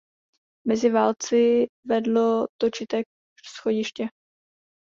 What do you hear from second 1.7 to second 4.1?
vedlo točité schodiště.